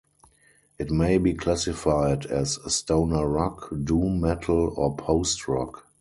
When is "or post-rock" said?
4.75-5.85